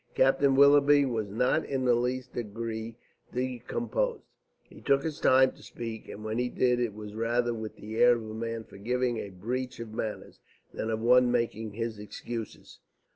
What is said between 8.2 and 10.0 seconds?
a man forgiving a breach of